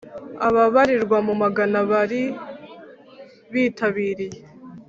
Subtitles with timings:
[0.47, 2.21] ababarirwa mu magana bari
[3.51, 4.39] bitabiriye